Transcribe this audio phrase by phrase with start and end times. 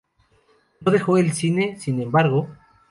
[0.83, 2.49] No dejó el cine, sin embargo.